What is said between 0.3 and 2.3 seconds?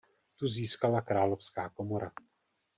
Tu získala královská komora.